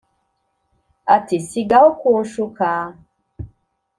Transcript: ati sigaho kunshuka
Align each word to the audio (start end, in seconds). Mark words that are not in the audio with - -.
ati 1.15 1.35
sigaho 1.47 1.89
kunshuka 1.99 2.67